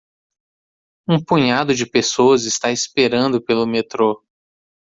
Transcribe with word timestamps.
Um 1.07 1.23
punhado 1.23 1.75
de 1.75 1.85
pessoas 1.85 2.45
está 2.45 2.71
esperando 2.71 3.39
pelo 3.39 3.67
metrô. 3.67 4.19